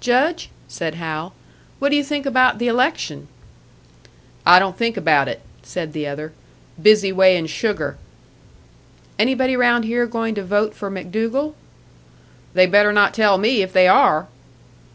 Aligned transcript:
"Judge," 0.00 0.48
said 0.66 0.94
Hal, 0.94 1.34
"what 1.78 1.90
do 1.90 1.96
you 1.96 2.02
think 2.02 2.24
about 2.24 2.56
the 2.58 2.68
election?" 2.68 3.28
"I 4.46 4.58
don't 4.58 4.78
think 4.78 4.96
about 4.96 5.28
it," 5.28 5.42
said 5.62 5.92
the 5.92 6.06
other. 6.06 6.32
"Busy 6.80 7.12
weighin' 7.12 7.46
sugar." 7.46 7.98
"Anybody 9.18 9.56
round 9.58 9.84
here 9.84 10.06
going 10.06 10.34
to 10.36 10.42
vote 10.42 10.74
for 10.74 10.88
MacDougall?" 10.88 11.54
"They 12.54 12.64
better 12.64 12.94
not 12.94 13.12
tell 13.12 13.36
me 13.36 13.60
if 13.60 13.74
they 13.74 13.86
are!" 13.86 14.28